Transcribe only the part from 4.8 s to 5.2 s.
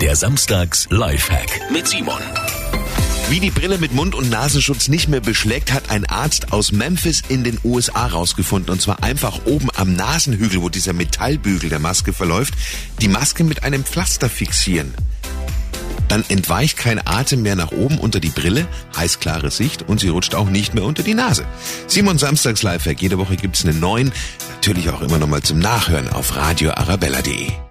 nicht mehr